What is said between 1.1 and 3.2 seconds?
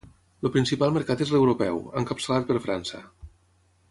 és l'europeu, encapçalat per França.